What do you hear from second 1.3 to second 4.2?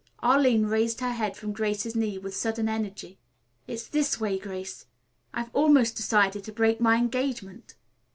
from Grace's knee with sudden energy. "It's this